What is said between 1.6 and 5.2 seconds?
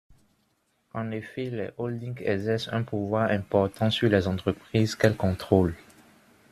holdings exercent un pouvoir important sur les entreprises qu’elles